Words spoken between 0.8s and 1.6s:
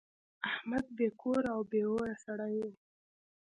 بې کوره